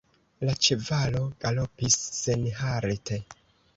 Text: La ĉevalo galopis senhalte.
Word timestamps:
La 0.47 0.53
ĉevalo 0.67 1.21
galopis 1.45 1.99
senhalte. 2.23 3.21